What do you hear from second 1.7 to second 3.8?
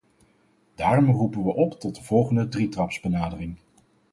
tot de volgende drietrapsbenadering.